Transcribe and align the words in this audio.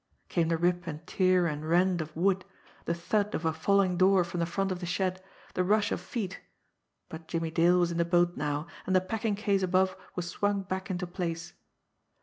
Came 0.29 0.47
the 0.47 0.57
rip 0.57 0.87
and 0.87 1.05
tear 1.05 1.45
and 1.45 1.69
rend 1.69 2.01
of 2.01 2.15
wood, 2.15 2.43
the 2.85 2.93
thud 2.95 3.35
of 3.35 3.45
a 3.45 3.53
falling 3.53 3.97
door 3.97 4.23
from 4.23 4.39
the 4.39 4.47
front 4.47 4.71
of 4.71 4.79
the 4.79 4.87
shed, 4.87 5.21
the 5.53 5.63
rush 5.63 5.91
of 5.91 6.01
feet 6.01 6.39
but 7.07 7.27
Jimmie 7.27 7.51
Dale 7.51 7.77
was 7.79 7.91
in 7.91 7.99
the 7.99 8.03
boat 8.03 8.35
now, 8.35 8.65
and 8.87 8.95
the 8.95 8.99
packing 9.01 9.35
case 9.35 9.61
above 9.61 9.95
was 10.15 10.27
swung 10.27 10.63
back 10.63 10.89
into 10.89 11.05
place. 11.05 11.53